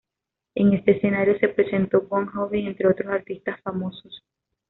[0.55, 4.23] En este escenario se presentó Bon Jovi entre otros artistas famosos.